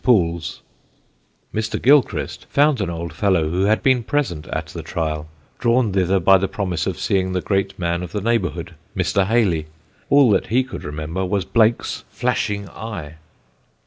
[0.03, 1.81] [Sidenote: BLAKE'S FLASHING EYE] Mr.
[1.83, 5.27] Gilchrist found an old fellow who had been present at the trial,
[5.59, 9.27] drawn thither by the promise of seeing the great man of the neighbourhood, Mr.
[9.27, 9.67] Hayley.
[10.09, 13.17] All that he could remember was Blake's flashing eye.